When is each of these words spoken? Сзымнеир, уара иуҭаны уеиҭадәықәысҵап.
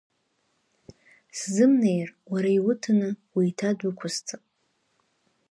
Сзымнеир, 1.37 2.09
уара 2.31 2.49
иуҭаны 2.57 3.09
уеиҭадәықәысҵап. 3.35 4.43